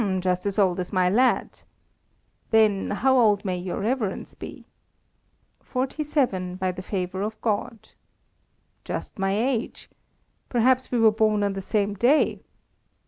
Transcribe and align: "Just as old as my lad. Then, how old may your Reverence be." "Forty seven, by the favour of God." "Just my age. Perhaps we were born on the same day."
"Just 0.19 0.47
as 0.47 0.57
old 0.57 0.79
as 0.79 0.91
my 0.91 1.11
lad. 1.11 1.59
Then, 2.49 2.89
how 2.89 3.19
old 3.19 3.45
may 3.45 3.59
your 3.59 3.81
Reverence 3.81 4.33
be." 4.33 4.65
"Forty 5.61 6.03
seven, 6.03 6.55
by 6.55 6.71
the 6.71 6.81
favour 6.81 7.21
of 7.21 7.39
God." 7.39 7.89
"Just 8.83 9.19
my 9.19 9.33
age. 9.33 9.91
Perhaps 10.49 10.89
we 10.91 10.97
were 10.97 11.11
born 11.11 11.43
on 11.43 11.53
the 11.53 11.61
same 11.61 11.93
day." 11.93 12.41